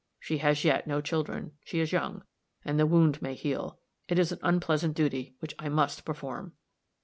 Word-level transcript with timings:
She 0.19 0.39
has 0.39 0.63
yet 0.65 0.87
no 0.87 0.99
children; 0.99 1.51
she 1.63 1.79
is 1.79 1.91
young, 1.91 2.23
and 2.65 2.79
the 2.79 2.87
wound 2.87 3.21
may 3.21 3.35
heal. 3.35 3.77
It 4.07 4.17
is 4.17 4.31
an 4.31 4.39
unpleasant 4.41 4.95
duty, 4.95 5.35
which 5.41 5.53
I 5.59 5.69
must 5.69 6.05
perform." 6.05 6.53